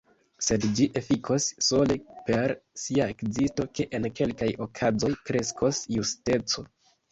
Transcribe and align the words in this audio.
Sed 0.43 0.63
ĝi 0.77 0.85
efikos, 1.01 1.45
sole 1.65 1.97
per 2.29 2.55
sia 2.85 3.07
ekzisto, 3.15 3.67
ke 3.81 3.87
en 3.99 4.09
kelkaj 4.21 4.51
okazoj 4.69 5.13
kreskos 5.31 5.85
justeco. 6.01 6.69